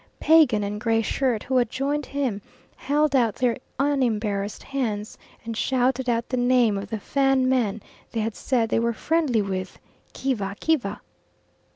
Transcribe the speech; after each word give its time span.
Pagan 0.19 0.63
and 0.63 0.81
Gray 0.81 1.03
Shirt, 1.03 1.43
who 1.43 1.57
had 1.57 1.69
joined 1.69 2.07
him, 2.07 2.41
held 2.75 3.15
out 3.15 3.35
their 3.35 3.57
unembarrassed 3.77 4.63
hands, 4.63 5.15
and 5.45 5.55
shouted 5.55 6.09
out 6.09 6.27
the 6.27 6.37
name 6.37 6.75
of 6.75 6.89
the 6.89 6.97
Fan 6.97 7.47
man 7.47 7.83
they 8.11 8.21
had 8.21 8.33
said 8.35 8.69
they 8.69 8.79
were 8.79 8.93
friendly 8.93 9.43
with: 9.43 9.77
"Kiva 10.13 10.55
Kiva." 10.59 11.01